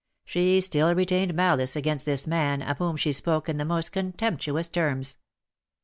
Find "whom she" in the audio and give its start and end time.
2.79-3.11